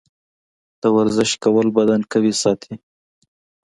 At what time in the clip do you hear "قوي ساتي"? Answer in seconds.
2.11-2.73